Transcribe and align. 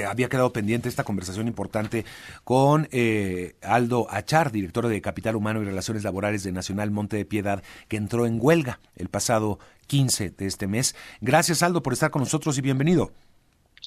que 0.00 0.06
había 0.06 0.30
quedado 0.30 0.50
pendiente 0.50 0.88
esta 0.88 1.04
conversación 1.04 1.46
importante 1.46 2.06
con 2.42 2.88
eh, 2.90 3.54
Aldo 3.60 4.06
Achar, 4.08 4.50
director 4.50 4.88
de 4.88 5.02
Capital 5.02 5.36
Humano 5.36 5.60
y 5.60 5.66
Relaciones 5.66 6.04
Laborales 6.04 6.42
de 6.42 6.52
Nacional 6.52 6.90
Monte 6.90 7.18
de 7.18 7.26
Piedad, 7.26 7.62
que 7.86 7.98
entró 7.98 8.24
en 8.24 8.38
huelga 8.40 8.80
el 8.96 9.08
pasado 9.08 9.58
15 9.88 10.30
de 10.30 10.46
este 10.46 10.66
mes. 10.66 10.96
Gracias, 11.20 11.62
Aldo, 11.62 11.82
por 11.82 11.92
estar 11.92 12.10
con 12.10 12.20
nosotros 12.20 12.56
y 12.56 12.62
bienvenido. 12.62 13.10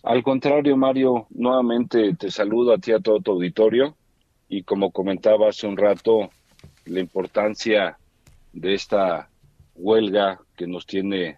Al 0.03 0.21
contrario, 0.21 0.77
Mario, 0.77 1.25
nuevamente 1.31 2.13
te 2.13 2.29
saludo 2.29 2.73
a 2.73 2.77
ti, 2.77 2.91
a 2.91 2.99
todo 2.99 3.19
tu 3.19 3.31
auditorio, 3.31 3.95
y 4.49 4.61
como 4.61 4.91
comentaba 4.91 5.49
hace 5.49 5.65
un 5.65 5.77
rato, 5.77 6.29
la 6.85 6.99
importancia 6.99 7.97
de 8.51 8.75
esta 8.75 9.29
huelga 9.75 10.39
que 10.55 10.67
nos 10.67 10.85
tiene 10.85 11.37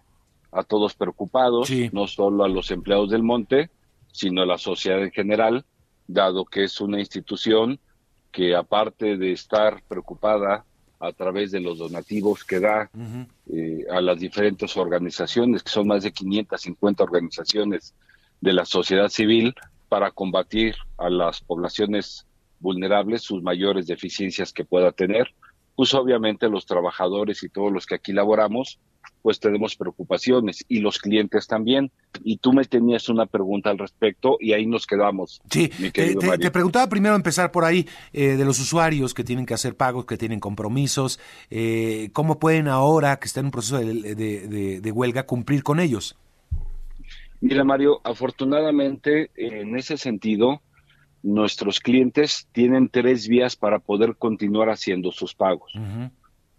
a 0.52 0.64
todos 0.64 0.94
preocupados, 0.94 1.70
no 1.92 2.06
solo 2.06 2.44
a 2.44 2.48
los 2.48 2.70
empleados 2.70 3.10
del 3.10 3.22
monte, 3.22 3.70
sino 4.16 4.46
la 4.46 4.56
sociedad 4.56 5.02
en 5.02 5.12
general, 5.12 5.66
dado 6.08 6.46
que 6.46 6.64
es 6.64 6.80
una 6.80 6.98
institución 6.98 7.78
que 8.32 8.56
aparte 8.56 9.18
de 9.18 9.32
estar 9.32 9.82
preocupada 9.86 10.64
a 10.98 11.12
través 11.12 11.50
de 11.50 11.60
los 11.60 11.78
donativos 11.78 12.42
que 12.42 12.58
da 12.58 12.90
eh, 13.52 13.84
a 13.90 14.00
las 14.00 14.18
diferentes 14.18 14.74
organizaciones, 14.78 15.62
que 15.62 15.70
son 15.70 15.88
más 15.88 16.02
de 16.02 16.12
550 16.12 17.04
organizaciones 17.04 17.94
de 18.40 18.52
la 18.54 18.64
sociedad 18.64 19.08
civil, 19.08 19.54
para 19.90 20.10
combatir 20.10 20.74
a 20.96 21.10
las 21.10 21.42
poblaciones 21.42 22.26
vulnerables 22.58 23.20
sus 23.20 23.42
mayores 23.42 23.86
deficiencias 23.86 24.50
que 24.50 24.64
pueda 24.64 24.92
tener, 24.92 25.34
pues 25.74 25.92
obviamente 25.92 26.48
los 26.48 26.64
trabajadores 26.64 27.42
y 27.42 27.50
todos 27.50 27.70
los 27.70 27.84
que 27.84 27.96
aquí 27.96 28.14
laboramos, 28.14 28.80
pues 29.22 29.40
tenemos 29.40 29.76
preocupaciones 29.76 30.64
y 30.68 30.80
los 30.80 30.98
clientes 30.98 31.46
también. 31.46 31.90
Y 32.22 32.38
tú 32.38 32.52
me 32.52 32.64
tenías 32.64 33.08
una 33.08 33.26
pregunta 33.26 33.70
al 33.70 33.78
respecto 33.78 34.36
y 34.40 34.52
ahí 34.52 34.66
nos 34.66 34.86
quedamos. 34.86 35.40
Sí, 35.50 35.68
te, 35.92 36.50
preguntaba 36.50 36.88
primero 36.88 37.14
empezar 37.14 37.50
por 37.50 37.64
ahí 37.64 37.86
eh, 38.12 38.36
de 38.36 38.44
los 38.44 38.60
usuarios 38.60 39.14
que 39.14 39.24
tienen 39.24 39.46
que 39.46 39.54
hacer 39.54 39.76
pagos, 39.76 40.06
que 40.06 40.16
tienen 40.16 40.40
compromisos, 40.40 41.18
eh, 41.50 42.10
¿cómo 42.12 42.38
pueden 42.38 42.68
ahora 42.68 43.16
que 43.16 43.26
están 43.26 43.42
en 43.42 43.46
un 43.46 43.52
proceso 43.52 43.78
de, 43.78 44.92
huelga 44.94 45.26
cumplir 45.26 45.62
con 45.62 45.80
ellos? 45.80 46.16
Mira, 47.40 47.64
Mario, 47.64 48.00
afortunadamente 48.04 49.30
en 49.36 49.76
ese 49.76 49.96
sentido, 49.98 50.62
nuestros 51.22 51.80
clientes 51.80 52.48
tienen 52.52 52.88
tres 52.88 53.28
vías 53.28 53.56
para 53.56 53.78
poder 53.78 54.16
continuar 54.16 54.70
haciendo 54.70 55.12
sus 55.12 55.34
pagos. 55.34 55.72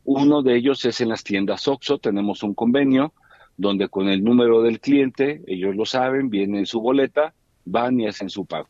Uno 0.08 0.42
de 0.42 0.56
ellos 0.56 0.86
es 0.86 1.02
en 1.02 1.10
las 1.10 1.22
tiendas 1.22 1.68
OXO, 1.68 1.98
tenemos 1.98 2.42
un 2.42 2.54
convenio 2.54 3.12
donde 3.58 3.90
con 3.90 4.08
el 4.08 4.24
número 4.24 4.62
del 4.62 4.80
cliente, 4.80 5.42
ellos 5.48 5.76
lo 5.76 5.86
saben, 5.86 6.30
viene 6.30 6.60
en 6.60 6.66
su 6.66 6.80
boleta, 6.80 7.34
van 7.66 8.00
y 8.00 8.08
hacen 8.08 8.30
su 8.30 8.46
pago. 8.46 8.70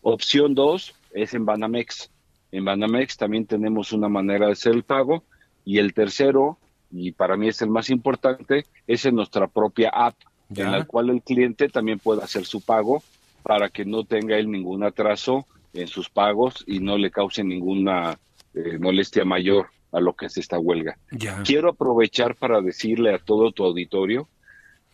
Opción 0.00 0.54
dos 0.54 0.94
es 1.12 1.34
en 1.34 1.44
Banamex. 1.44 2.10
En 2.52 2.64
Banamex 2.64 3.18
también 3.18 3.44
tenemos 3.44 3.92
una 3.92 4.08
manera 4.08 4.46
de 4.46 4.52
hacer 4.52 4.72
el 4.72 4.82
pago. 4.82 5.24
Y 5.62 5.76
el 5.76 5.92
tercero, 5.92 6.56
y 6.90 7.12
para 7.12 7.36
mí 7.36 7.48
es 7.48 7.60
el 7.60 7.68
más 7.68 7.90
importante, 7.90 8.64
es 8.86 9.04
en 9.04 9.14
nuestra 9.14 9.46
propia 9.46 9.90
app, 9.90 10.14
en 10.56 10.72
la 10.72 10.86
cual 10.86 11.10
el 11.10 11.20
cliente 11.20 11.68
también 11.68 11.98
puede 11.98 12.22
hacer 12.22 12.46
su 12.46 12.62
pago 12.62 13.02
para 13.42 13.68
que 13.68 13.84
no 13.84 14.04
tenga 14.04 14.38
él 14.38 14.50
ningún 14.50 14.82
atraso 14.82 15.44
en 15.74 15.86
sus 15.86 16.08
pagos 16.08 16.64
y 16.66 16.80
no 16.80 16.96
le 16.96 17.10
cause 17.10 17.44
ninguna 17.44 18.18
eh, 18.54 18.78
molestia 18.78 19.26
mayor 19.26 19.66
a 19.92 20.00
lo 20.00 20.14
que 20.14 20.26
es 20.26 20.36
esta 20.36 20.58
huelga. 20.58 20.98
Quiero 21.44 21.70
aprovechar 21.70 22.36
para 22.36 22.60
decirle 22.60 23.14
a 23.14 23.18
todo 23.18 23.52
tu 23.52 23.64
auditorio 23.64 24.28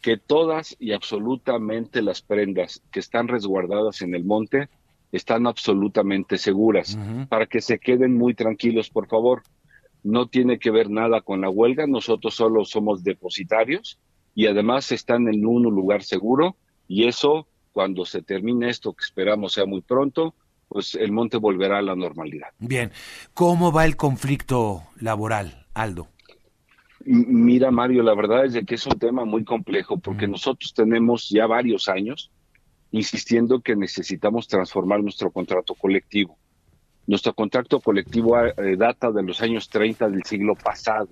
que 0.00 0.17
todas 0.19 0.77
y 0.78 0.92
absolutamente 0.92 2.03
las 2.03 2.20
prendas 2.20 2.83
que 2.91 3.00
están 3.00 3.27
resguardadas 3.27 4.03
en 4.03 4.15
el 4.15 4.25
monte 4.25 4.69
están 5.12 5.47
absolutamente 5.47 6.39
seguras, 6.39 6.98
para 7.28 7.47
que 7.47 7.61
se 7.61 7.78
queden 7.78 8.19
muy 8.19 8.34
tranquilos, 8.34 8.91
por 8.91 9.06
favor. 9.06 9.42
No 10.03 10.27
tiene 10.27 10.59
que 10.59 10.70
ver 10.70 10.91
nada 10.91 11.22
con 11.22 11.41
la 11.41 11.48
huelga, 11.48 11.87
nosotros 11.87 12.34
solo 12.34 12.65
somos 12.65 13.03
depositarios 13.05 13.99
y 14.34 14.47
además 14.47 14.93
están 14.93 15.28
en 15.28 15.47
un 15.47 15.62
lugar 15.62 16.03
seguro. 16.03 16.56
Y 16.87 17.06
eso 17.06 17.47
cuando 17.72 18.05
se 18.05 18.22
termine 18.22 18.69
esto, 18.69 18.93
que 18.93 19.05
esperamos 19.05 19.55
sea 19.55 19.66
muy 19.66 19.81
pronto, 19.81 20.34
pues 20.69 20.94
el 20.94 21.12
monte 21.12 21.36
volverá 21.36 21.78
a 21.78 21.82
la 21.82 21.94
normalidad. 21.94 22.48
Bien, 22.58 22.91
¿cómo 23.32 23.72
va 23.72 23.84
el 23.84 23.97
conflicto 23.97 24.82
laboral, 25.00 25.66
Aldo? 25.75 26.08
Mira, 27.06 27.70
Mario, 27.70 28.02
la 28.02 28.14
verdad 28.14 28.47
es 28.47 28.54
de 28.54 28.64
que 28.64 28.76
es 28.76 28.86
un 28.86 28.98
tema 28.98 29.25
muy 29.25 29.44
complejo 29.44 29.98
porque 29.98 30.26
nosotros 30.26 30.72
tenemos 30.72 31.28
ya 31.28 31.47
varios 31.47 31.88
años 31.88 32.30
insistiendo 32.92 33.60
que 33.60 33.76
necesitamos 33.76 34.48
transformar 34.48 35.02
nuestro 35.02 35.30
contrato 35.30 35.75
colectivo. 35.75 36.38
Nuestro 37.06 37.34
contrato 37.34 37.81
colectivo 37.81 38.38
eh, 38.38 38.76
data 38.78 39.10
de 39.10 39.22
los 39.22 39.42
años 39.42 39.69
30 39.69 40.08
del 40.08 40.22
siglo 40.25 40.54
pasado. 40.54 41.08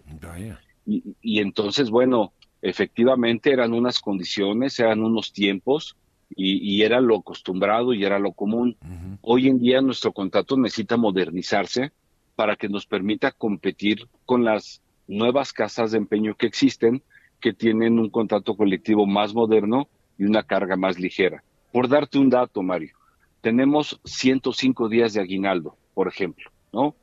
Y, 0.86 1.02
y, 1.20 1.40
entonces, 1.40 1.90
bueno, 1.90 2.32
efectivamente 2.62 3.52
eran 3.52 3.72
unas 3.74 3.98
condiciones, 3.98 4.78
eran 4.78 5.02
unos 5.02 5.32
tiempos 5.32 5.96
y, 6.37 6.82
era 6.82 7.00
lo 7.00 7.19
acostumbrado 7.19 7.93
y 7.94 8.04
era 8.04 8.19
lo 8.19 8.32
común. 8.32 8.76
Hoy 9.20 9.48
en 9.48 9.59
día 9.59 9.81
nuestro 9.81 10.12
contrato 10.12 10.56
necesita 10.56 10.97
modernizarse 10.97 11.93
para 12.34 12.56
que 12.56 12.69
nos 12.69 12.87
permita 12.87 13.32
competir 13.32 14.09
con 14.25 14.44
las 14.44 14.82
nuevas 15.06 15.53
casas 15.53 15.93
de 15.93 15.98
empeño 15.98 16.34
que 16.34 16.47
existen, 16.47 17.03
que 17.41 17.53
tienen 17.53 17.98
un 17.98 18.09
contrato 18.10 18.56
colectivo 18.56 19.06
más 19.06 19.34
moderno 19.34 19.88
y 20.19 20.25
una 20.25 20.43
carga 20.43 20.76
más 20.76 20.98
ligera. 20.98 21.43
Por 21.72 21.88
darte 21.88 22.19
un 22.19 22.31
dato, 22.31 22.62
Mario, 22.62 22.97
tenemos 23.41 24.00
105 24.04 24.88
días 24.88 25.12
de 25.14 25.20
aguinaldo, 25.20 25.76
por 25.94 26.09
ejemplo, 26.09 26.50
¿no? 26.72 26.94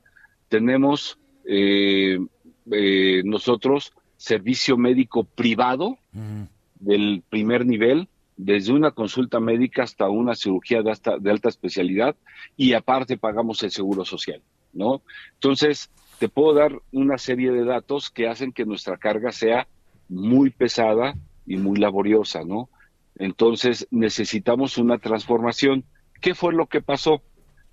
Tenemos 0.48 1.20
eh, 1.46 2.20
eh, 2.72 3.22
nosotros 3.26 3.94
servicio 4.18 4.78
médico 4.78 5.24
privado 5.24 5.98
del 6.80 7.24
primer 7.30 7.66
nivel, 7.66 8.08
desde 8.42 8.72
una 8.72 8.92
consulta 8.92 9.42
médica 9.42 9.84
hasta 9.84 10.08
una 10.08 10.34
cirugía 10.34 10.82
de, 10.82 10.98
de 11.20 11.30
alta 11.30 11.50
especialidad 11.50 12.16
y 12.56 12.72
aparte 12.72 13.18
pagamos 13.18 13.62
el 13.64 13.72
seguro 13.72 14.06
social, 14.06 14.42
¿no? 14.72 15.02
Entonces, 15.34 15.92
te 16.20 16.30
puedo 16.30 16.54
dar 16.54 16.72
una 16.94 17.18
serie 17.18 17.52
de 17.52 17.66
datos 17.66 18.10
que 18.10 18.30
hacen 18.30 18.54
que 18.54 18.64
nuestra 18.64 18.96
carga 18.96 19.34
sea 19.34 19.68
muy 20.08 20.52
pesada 20.52 21.16
y 21.46 21.58
muy 21.58 21.80
laboriosa, 21.80 22.46
¿no? 22.46 22.70
Entonces, 23.18 23.88
necesitamos 23.92 24.78
una 24.78 25.00
transformación. 25.00 25.84
¿Qué 26.22 26.34
fue 26.34 26.54
lo 26.54 26.68
que 26.68 26.82
pasó? 26.82 27.22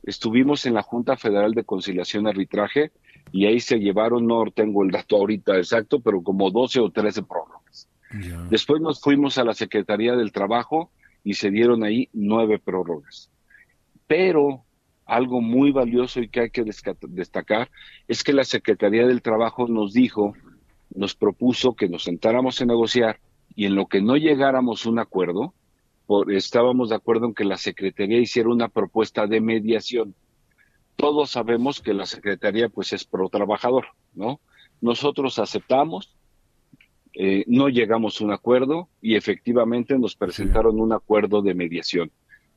Estuvimos 0.03 0.67
en 0.67 0.75
la 0.75 0.83
Junta 0.83 1.17
Federal 1.17 1.53
de 1.53 1.63
Conciliación 1.63 2.27
y 2.27 2.31
Arbitraje 2.31 2.91
y 3.31 3.47
ahí 3.47 3.61
se 3.61 3.79
llevaron, 3.79 4.27
no 4.27 4.45
tengo 4.53 4.83
el 4.83 4.91
dato 4.91 5.15
ahorita 5.17 5.59
exacto, 5.59 6.01
pero 6.01 6.23
como 6.25 6.51
12 6.51 6.81
o 6.81 6.91
13 6.91 7.23
prórrogas. 7.23 7.56
Después 8.51 8.81
nos 8.81 9.01
fuimos 9.01 9.39
a 9.39 9.45
la 9.45 9.55
Secretaría 9.55 10.15
del 10.15 10.33
Trabajo 10.33 10.91
y 11.25 11.35
se 11.35 11.51
dieron 11.51 11.83
ahí 11.83 12.09
nueve 12.13 12.59
prórrogas. 12.59 13.31
Pero 14.07 14.65
algo 15.05 15.41
muy 15.41 15.71
valioso 15.71 16.21
y 16.21 16.29
que 16.29 16.41
hay 16.41 16.51
que 16.51 16.65
destacar 17.09 17.71
es 18.09 18.25
que 18.25 18.33
la 18.33 18.45
Secretaría 18.45 19.07
del 19.07 19.23
Trabajo 19.23 19.69
nos 19.69 19.93
dijo, 19.93 20.35
nos 20.95 21.15
propuso 21.15 21.75
que 21.75 21.89
nos 21.89 22.05
sentáramos 22.05 22.61
a 22.61 22.67
negociar 22.67 23.21
y 23.55 23.67
en 23.67 23.75
lo 23.75 23.87
que 23.87 24.03
no 24.03 24.17
llegáramos 24.17 24.85
a 24.85 24.91
un 24.91 24.99
acuerdo, 24.99 25.55
estábamos 26.29 26.91
de 26.91 26.97
acuerdo 26.97 27.27
en 27.27 27.35
que 27.35 27.45
la 27.45 27.57
Secretaría 27.57 28.19
hiciera 28.19 28.49
una 28.49 28.69
propuesta 28.69 29.27
de 29.27 29.41
mediación. 29.41 30.15
Todos 30.97 31.31
sabemos 31.31 31.81
que 31.81 31.95
la 31.95 32.07
Secretaría 32.07 32.69
pues 32.69 32.93
es 32.93 33.05
pro 33.05 33.29
trabajador, 33.29 33.87
¿no? 34.15 34.41
Nosotros 34.81 35.39
aceptamos, 35.39 36.15
eh, 37.19 37.45
no 37.47 37.71
llegamos 37.71 38.21
a 38.21 38.25
un 38.25 38.33
acuerdo 38.33 38.91
y 39.01 39.15
efectivamente 39.15 39.99
nos 39.99 40.15
presentaron 40.15 40.79
un 40.79 40.93
acuerdo 40.93 41.41
de 41.41 41.55
mediación. 41.55 42.11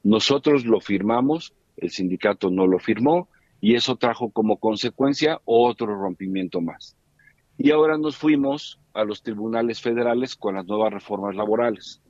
Nosotros 0.03 0.65
lo 0.65 0.81
firmamos, 0.81 1.53
el 1.77 1.91
sindicato 1.91 2.49
no 2.49 2.67
lo 2.67 2.77
firmó 2.77 3.29
y 3.61 3.75
eso 3.75 3.95
trajo 3.95 4.31
como 4.31 4.57
consecuencia 4.57 5.39
otro 5.45 5.95
rompimiento 5.95 6.59
más. 6.59 6.97
Y 7.57 7.71
ahora 7.71 7.97
nos 7.97 8.17
fuimos 8.17 8.81
a 8.93 9.05
los 9.05 9.23
tribunales 9.23 9.79
federales 9.79 10.35
con 10.35 10.55
las 10.55 10.65
nuevas 10.65 10.91
reformas 10.91 11.35
laborales. 11.35 12.01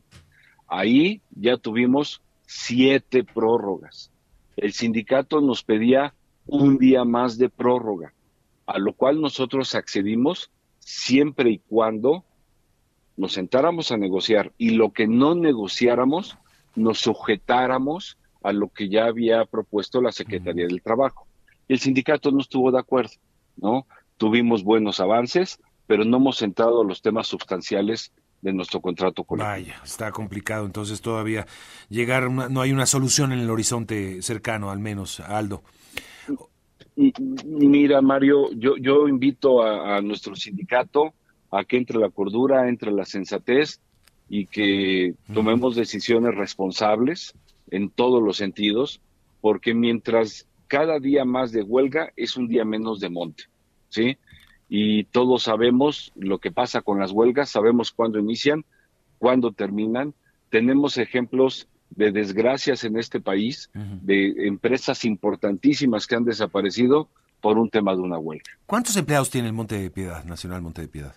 Ahí 0.68 1.22
ya 1.30 1.56
tuvimos 1.58 2.24
siete 2.48 3.24
prórrogas. 3.24 4.12
El 4.58 4.74
sindicato 4.74 5.40
nos 5.40 5.64
pedía 5.64 6.16
un 6.48 6.80
día 6.80 7.04
más 7.06 7.38
de 7.38 7.50
prórroga, 7.50 8.12
a 8.66 8.80
lo 8.80 8.94
cual 8.94 9.22
nosotros 9.22 9.76
accedimos 9.76 10.50
siempre 10.80 11.52
y 11.52 11.60
cuando 11.60 12.26
nos 13.20 13.34
sentáramos 13.34 13.92
a 13.92 13.98
negociar 13.98 14.54
y 14.58 14.72
lo 14.72 14.94
que 14.94 15.06
no 15.06 15.36
negociáramos, 15.36 16.38
nos 16.76 17.00
sujetáramos 17.00 18.18
a 18.42 18.54
lo 18.54 18.70
que 18.70 18.88
ya 18.88 19.08
había 19.08 19.44
propuesto 19.44 20.02
la 20.02 20.14
Secretaría 20.14 20.66
del 20.66 20.82
Trabajo. 20.82 21.28
El 21.68 21.80
sindicato 21.80 22.32
no 22.32 22.40
estuvo 22.40 22.72
de 22.72 22.80
acuerdo, 22.80 23.12
¿no? 23.58 23.86
Tuvimos 24.16 24.64
buenos 24.64 25.02
avances, 25.02 25.60
pero 25.86 26.06
no 26.06 26.16
hemos 26.16 26.42
entrado 26.42 26.82
a 26.82 26.86
los 26.86 27.02
temas 27.02 27.28
sustanciales 27.28 28.14
de 28.42 28.54
nuestro 28.54 28.80
contrato 28.80 29.26
colectivo. 29.26 29.52
Vaya, 29.52 29.82
está 29.84 30.14
complicado 30.14 30.66
entonces 30.66 31.02
todavía 31.02 31.46
llegar, 31.90 32.32
no 32.32 32.62
hay 32.62 32.72
una 32.72 32.86
solución 32.86 33.34
en 33.34 33.40
el 33.40 33.50
horizonte 33.50 34.22
cercano, 34.22 34.72
al 34.72 34.80
menos, 34.80 35.20
Aldo. 35.20 35.62
Mira, 37.46 38.02
Mario, 38.02 38.50
yo, 38.54 38.78
yo 38.78 39.10
invito 39.10 39.62
a, 39.62 40.02
nuestro 40.02 40.38
sindicato 40.38 41.14
a 41.52 41.64
que 41.64 41.78
entre 41.78 41.98
la 41.98 42.10
cordura, 42.10 42.70
entre 42.70 42.92
la 42.92 43.06
sensatez 43.06 43.80
y 44.30 44.46
que 44.46 45.16
tomemos 45.34 45.76
decisiones 45.76 46.36
responsables 46.36 47.34
en 47.72 47.90
todos 47.90 48.22
los 48.22 48.38
sentidos, 48.38 49.02
porque 49.42 49.74
mientras 49.74 50.48
cada 50.68 51.00
día 51.00 51.26
más 51.26 51.52
de 51.52 51.64
huelga 51.64 52.12
es 52.16 52.38
un 52.38 52.48
día 52.48 52.64
menos 52.64 53.00
de 53.00 53.10
monte, 53.10 53.44
¿sí? 53.90 54.18
Y 54.70 55.06
todos 55.06 55.44
sabemos 55.44 56.12
lo 56.16 56.38
que 56.38 56.52
pasa 56.52 56.82
con 56.82 57.00
las 57.00 57.12
huelgas, 57.12 57.50
sabemos 57.50 57.92
cuándo 57.92 58.20
inician, 58.20 58.64
cuándo 59.18 59.52
terminan. 59.52 60.14
Tenemos 60.52 60.98
ejemplos 61.00 61.68
de 61.90 62.12
desgracias 62.12 62.84
en 62.84 62.98
este 62.98 63.20
país, 63.20 63.72
de 63.74 64.48
empresas 64.48 65.06
importantísimas 65.06 66.06
que 66.06 66.16
han 66.16 66.24
desaparecido 66.24 67.10
por 67.42 67.58
un 67.58 67.70
tema 67.70 67.96
de 67.96 68.02
una 68.02 68.20
huelga. 68.20 68.52
¿Cuántos 68.68 68.96
empleados 68.96 69.32
tiene 69.32 69.48
el 69.48 69.54
Monte 69.54 69.80
de 69.80 69.90
Piedad, 69.90 70.24
Nacional 70.26 70.62
Monte 70.62 70.82
de 70.82 70.88
Piedad? 70.88 71.16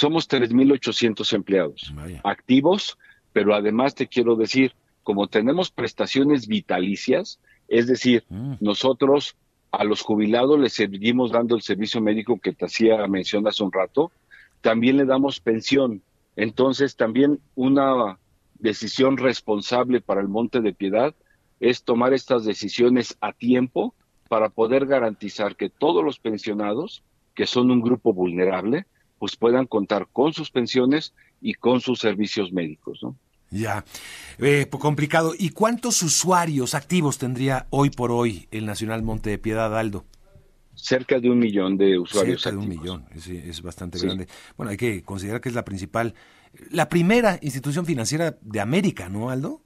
Somos 0.00 0.26
3.800 0.30 1.30
empleados 1.34 1.92
activos, 2.24 2.96
pero 3.34 3.54
además 3.54 3.94
te 3.94 4.06
quiero 4.06 4.34
decir, 4.34 4.72
como 5.02 5.28
tenemos 5.28 5.70
prestaciones 5.70 6.46
vitalicias, 6.46 7.38
es 7.68 7.86
decir, 7.86 8.24
mm. 8.30 8.54
nosotros 8.60 9.36
a 9.70 9.84
los 9.84 10.00
jubilados 10.00 10.58
les 10.58 10.72
seguimos 10.72 11.32
dando 11.32 11.54
el 11.54 11.60
servicio 11.60 12.00
médico 12.00 12.40
que 12.40 12.54
te 12.54 12.64
hacía 12.64 13.06
mención 13.08 13.46
hace 13.46 13.62
un 13.62 13.72
rato, 13.72 14.10
también 14.62 14.96
le 14.96 15.04
damos 15.04 15.38
pensión. 15.38 16.00
Entonces, 16.34 16.96
también 16.96 17.38
una 17.54 18.18
decisión 18.54 19.18
responsable 19.18 20.00
para 20.00 20.22
el 20.22 20.28
Monte 20.28 20.62
de 20.62 20.72
Piedad 20.72 21.14
es 21.60 21.84
tomar 21.84 22.14
estas 22.14 22.46
decisiones 22.46 23.18
a 23.20 23.34
tiempo 23.34 23.94
para 24.30 24.48
poder 24.48 24.86
garantizar 24.86 25.56
que 25.56 25.68
todos 25.68 26.02
los 26.02 26.18
pensionados, 26.18 27.02
que 27.34 27.44
son 27.44 27.70
un 27.70 27.82
grupo 27.82 28.14
vulnerable, 28.14 28.86
pues 29.20 29.36
puedan 29.36 29.66
contar 29.66 30.08
con 30.10 30.32
sus 30.32 30.50
pensiones 30.50 31.12
y 31.42 31.52
con 31.54 31.80
sus 31.80 32.00
servicios 32.00 32.52
médicos, 32.52 33.00
¿no? 33.02 33.14
Ya, 33.50 33.84
eh, 34.38 34.66
complicado. 34.70 35.34
¿Y 35.38 35.50
cuántos 35.50 36.02
usuarios 36.02 36.74
activos 36.74 37.18
tendría 37.18 37.66
hoy 37.70 37.90
por 37.90 38.12
hoy 38.12 38.48
el 38.50 38.64
Nacional 38.64 39.02
Monte 39.02 39.28
de 39.28 39.38
Piedad, 39.38 39.76
Aldo? 39.76 40.04
Cerca 40.74 41.20
de 41.20 41.28
un 41.28 41.38
millón 41.38 41.76
de 41.76 41.98
usuarios. 41.98 42.40
Cerca 42.40 42.56
de 42.56 42.62
un 42.62 42.68
millón, 42.68 43.04
es, 43.14 43.60
bastante 43.60 43.98
grande. 43.98 44.26
Bueno, 44.56 44.70
hay 44.70 44.78
que 44.78 45.02
considerar 45.02 45.42
que 45.42 45.50
es 45.50 45.54
la 45.54 45.64
principal, 45.64 46.14
la 46.70 46.88
primera 46.88 47.38
institución 47.42 47.84
financiera 47.84 48.38
de 48.40 48.60
América, 48.60 49.10
¿no, 49.10 49.28
Aldo? 49.28 49.60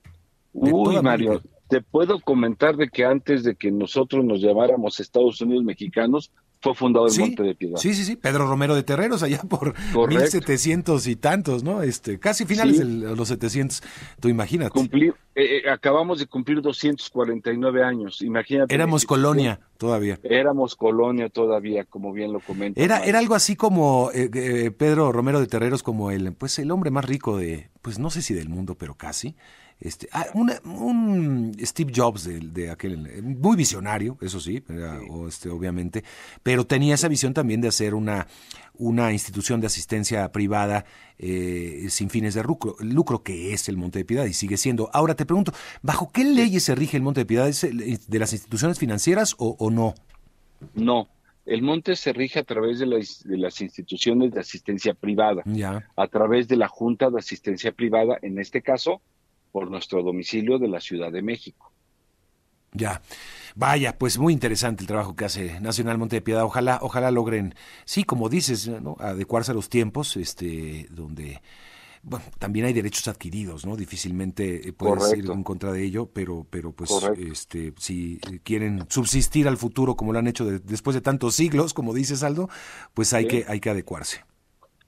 Uy, 0.52 1.00
Mario, 1.00 1.42
te 1.68 1.80
puedo 1.80 2.18
comentar 2.20 2.76
de 2.76 2.88
que 2.88 3.04
antes 3.04 3.44
de 3.44 3.54
que 3.54 3.70
nosotros 3.70 4.24
nos 4.24 4.40
llamáramos 4.40 4.98
Estados 4.98 5.40
Unidos 5.40 5.62
mexicanos, 5.62 6.32
fue 6.64 6.74
fundado 6.74 7.06
el 7.06 7.18
Monte 7.18 7.42
de 7.42 7.54
Piedad. 7.54 7.76
Sí, 7.76 7.92
sí, 7.92 8.04
sí, 8.04 8.16
Pedro 8.16 8.46
Romero 8.46 8.74
de 8.74 8.82
Terreros, 8.82 9.22
allá 9.22 9.42
por 9.50 9.74
mil 10.08 10.18
1700 10.18 11.06
y 11.06 11.16
tantos, 11.16 11.62
¿no? 11.62 11.82
Este, 11.82 12.18
casi 12.18 12.46
finales 12.46 12.78
de 12.78 12.84
los 12.86 13.28
700, 13.28 13.82
tú 14.18 14.30
imagínate. 14.30 14.70
Cumplir, 14.70 15.14
eh, 15.34 15.58
eh, 15.58 15.70
acabamos 15.70 16.20
de 16.20 16.26
cumplir 16.26 16.62
249 16.62 17.84
años, 17.84 18.22
imagínate. 18.22 18.74
Éramos 18.74 19.04
colonia 19.04 19.60
todavía. 19.76 20.18
Éramos 20.22 20.74
colonia 20.74 21.28
todavía, 21.28 21.84
como 21.84 22.14
bien 22.14 22.32
lo 22.32 22.40
comenta. 22.40 22.80
Era, 22.80 23.04
era 23.04 23.18
algo 23.18 23.34
así 23.34 23.56
como 23.56 24.10
eh, 24.14 24.70
Pedro 24.70 25.12
Romero 25.12 25.40
de 25.40 25.46
Terreros, 25.46 25.82
como 25.82 26.10
el, 26.10 26.32
pues 26.32 26.58
el 26.58 26.70
hombre 26.70 26.90
más 26.90 27.04
rico 27.04 27.36
de, 27.36 27.68
pues 27.82 27.98
no 27.98 28.08
sé 28.08 28.22
si 28.22 28.32
del 28.32 28.48
mundo, 28.48 28.74
pero 28.74 28.94
casi. 28.94 29.36
Este, 29.80 30.08
ah, 30.12 30.26
un 30.34 31.52
Steve 31.60 31.92
Jobs 31.94 32.24
de, 32.24 32.70
aquel, 32.70 33.22
muy 33.22 33.56
visionario, 33.56 34.16
eso 34.20 34.40
sí, 34.40 34.62
este, 35.28 35.50
obviamente, 35.50 36.04
pero 36.42 36.64
tenía 36.64 36.94
esa 36.94 37.08
visión 37.08 37.34
también 37.34 37.60
de 37.60 37.68
hacer 37.68 37.94
una, 37.94 38.26
una 38.74 39.12
institución 39.12 39.60
de 39.60 39.66
asistencia 39.66 40.30
privada 40.32 40.84
eh, 41.18 41.86
sin 41.90 42.08
fines 42.08 42.34
de 42.34 42.42
lucro, 42.42 42.76
lucro, 42.80 43.22
que 43.22 43.52
es 43.52 43.68
el 43.68 43.76
Monte 43.76 44.00
de 44.00 44.04
Piedad 44.04 44.24
y 44.24 44.32
sigue 44.32 44.56
siendo. 44.56 44.90
Ahora 44.92 45.14
te 45.14 45.26
pregunto, 45.26 45.52
¿bajo 45.82 46.10
qué 46.12 46.24
leyes 46.24 46.62
se 46.62 46.74
rige 46.74 46.96
el 46.96 47.02
Monte 47.02 47.20
de 47.20 47.26
Piedad? 47.26 47.48
¿Es 47.48 47.60
de 47.62 48.18
las 48.18 48.32
instituciones 48.32 48.78
financieras 48.78 49.34
o, 49.38 49.70
no? 49.70 49.94
No, 50.74 51.08
el 51.44 51.62
monte 51.62 51.94
se 51.94 52.12
rige 52.12 52.38
a 52.38 52.44
través 52.44 52.78
de, 52.78 52.86
de 52.86 53.36
las 53.36 53.60
instituciones 53.60 54.32
de 54.32 54.40
asistencia 54.40 54.94
privada, 54.94 55.42
a 55.96 56.08
través 56.08 56.48
de 56.48 56.56
la 56.56 56.68
Junta 56.68 57.10
de 57.10 57.18
Asistencia 57.18 57.72
Privada, 57.72 58.16
en 58.22 58.38
este 58.38 58.62
caso, 58.62 59.02
por 59.54 59.70
nuestro 59.70 60.02
domicilio 60.02 60.58
de 60.58 60.66
la 60.66 60.80
Ciudad 60.80 61.12
de 61.12 61.22
México. 61.22 61.70
Ya. 62.72 63.00
Vaya, 63.54 63.96
pues 63.96 64.18
muy 64.18 64.32
interesante 64.32 64.82
el 64.82 64.88
trabajo 64.88 65.14
que 65.14 65.26
hace 65.26 65.60
Nacional 65.60 65.96
Monte 65.96 66.16
de 66.16 66.22
Piedad. 66.22 66.42
Ojalá, 66.42 66.80
ojalá 66.82 67.12
logren, 67.12 67.54
sí, 67.84 68.02
como 68.02 68.28
dices, 68.28 68.66
¿no? 68.66 68.96
adecuarse 68.98 69.52
a 69.52 69.54
los 69.54 69.68
tiempos, 69.68 70.16
este, 70.16 70.88
donde 70.90 71.40
bueno, 72.02 72.24
también 72.40 72.66
hay 72.66 72.72
derechos 72.72 73.06
adquiridos, 73.06 73.64
¿no? 73.64 73.76
Difícilmente 73.76 74.70
eh, 74.70 74.72
puedes 74.72 75.16
ir 75.16 75.30
en 75.30 75.44
contra 75.44 75.70
de 75.70 75.84
ello, 75.84 76.06
pero, 76.06 76.44
pero 76.50 76.72
pues, 76.72 76.90
este, 77.16 77.72
si 77.78 78.18
quieren 78.42 78.86
subsistir 78.88 79.46
al 79.46 79.56
futuro 79.56 79.94
como 79.94 80.12
lo 80.12 80.18
han 80.18 80.26
hecho 80.26 80.46
después 80.46 80.94
de 80.94 81.00
tantos 81.00 81.36
siglos, 81.36 81.74
como 81.74 81.94
dices 81.94 82.24
Aldo, 82.24 82.48
pues 82.92 83.12
hay 83.12 83.28
que, 83.28 83.44
hay 83.46 83.60
que 83.60 83.70
adecuarse. 83.70 84.24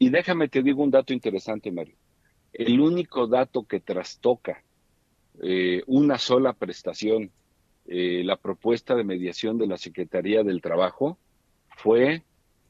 Y 0.00 0.10
déjame 0.10 0.48
te 0.48 0.60
digo 0.64 0.82
un 0.82 0.90
dato 0.90 1.12
interesante, 1.12 1.70
Mario. 1.70 1.94
El 2.58 2.80
único 2.80 3.26
dato 3.26 3.64
que 3.64 3.80
trastoca 3.80 4.62
eh, 5.42 5.82
una 5.86 6.16
sola 6.16 6.54
prestación, 6.54 7.30
eh, 7.86 8.22
la 8.24 8.36
propuesta 8.36 8.94
de 8.94 9.04
mediación 9.04 9.58
de 9.58 9.66
la 9.66 9.76
Secretaría 9.76 10.42
del 10.42 10.62
Trabajo, 10.62 11.18
fue 11.76 12.22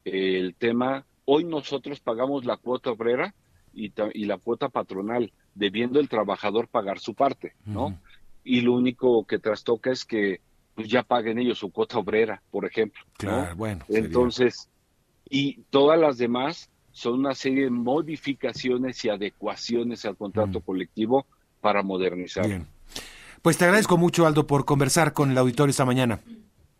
eh, 0.03 0.39
el 0.39 0.55
tema, 0.55 1.05
hoy 1.23 1.45
nosotros 1.45 2.01
pagamos 2.01 2.43
la 2.43 2.57
cuota 2.57 2.91
obrera 2.91 3.33
y, 3.73 3.93
la 4.25 4.37
cuota 4.37 4.67
patronal, 4.67 5.31
debiendo 5.55 6.01
el 6.01 6.09
trabajador 6.09 6.67
pagar 6.67 6.99
su 6.99 7.13
parte, 7.13 7.53
¿no? 7.65 7.97
Y 8.43 8.61
lo 8.61 8.73
único 8.73 9.25
que 9.25 9.39
trastoca 9.39 9.91
es 9.91 10.03
que 10.03 10.41
pues 10.75 10.89
ya 10.89 11.03
paguen 11.03 11.39
ellos 11.39 11.59
su 11.59 11.71
cuota 11.71 11.97
obrera, 11.97 12.41
por 12.51 12.65
ejemplo. 12.65 13.01
Claro, 13.17 13.55
bueno. 13.55 13.85
Entonces, 13.87 14.69
y 15.29 15.61
todas 15.69 15.99
las 15.99 16.17
demás 16.17 16.69
son 16.97 17.19
una 17.19 17.35
serie 17.35 17.65
de 17.65 17.69
modificaciones 17.69 19.05
y 19.05 19.09
adecuaciones 19.09 20.03
al 20.05 20.17
contrato 20.17 20.59
mm. 20.59 20.61
colectivo 20.63 21.27
para 21.61 21.83
modernizar. 21.83 22.47
Bien. 22.47 22.65
Pues 23.43 23.55
te 23.55 23.65
agradezco 23.65 23.97
mucho, 23.97 24.25
Aldo, 24.25 24.47
por 24.47 24.65
conversar 24.65 25.13
con 25.13 25.29
el 25.29 25.37
auditorio 25.37 25.69
esta 25.69 25.85
mañana. 25.85 26.19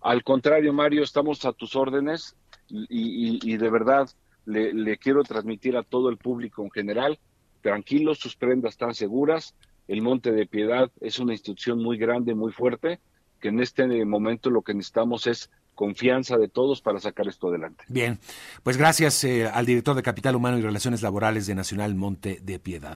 Al 0.01 0.23
contrario, 0.23 0.73
Mario, 0.73 1.03
estamos 1.03 1.45
a 1.45 1.53
tus 1.53 1.75
órdenes 1.75 2.35
y, 2.67 3.57
de 3.57 3.69
verdad 3.69 4.09
le, 4.45 4.73
le, 4.73 4.97
quiero 4.97 5.23
transmitir 5.23 5.77
a 5.77 5.83
todo 5.83 6.09
el 6.09 6.17
público 6.17 6.63
en 6.63 6.71
general, 6.71 7.19
tranquilos, 7.61 8.17
sus 8.17 8.35
prendas 8.35 8.71
están 8.73 8.95
seguras, 8.95 9.53
el 9.87 10.01
Monte 10.01 10.31
de 10.31 10.47
Piedad 10.47 10.89
es 10.99 11.19
una 11.19 11.33
institución 11.33 11.83
muy 11.83 11.97
grande, 11.97 12.33
muy 12.33 12.51
fuerte, 12.51 12.99
que 13.39 13.49
en 13.49 13.59
este 13.59 14.03
momento 14.03 14.49
lo 14.49 14.63
que 14.63 14.73
necesitamos 14.73 15.27
es 15.27 15.51
confianza 15.77 16.37
de 16.37 16.49
todos 16.49 16.81
para 16.81 16.99
sacar 16.99 17.27
esto 17.27 17.49
adelante. 17.49 17.85
Bien, 17.87 18.19
pues 18.63 18.77
gracias 18.77 19.23
eh, 19.23 19.47
al 19.47 19.65
director 19.65 19.95
de 19.95 20.01
Capital 20.01 20.35
Humano 20.35 20.57
y 20.57 20.61
Relaciones 20.63 21.03
Laborales 21.03 21.45
de 21.45 21.53
Nacional 21.53 21.93
Monte 21.95 22.39
de 22.41 22.59
Piedad. 22.59 22.95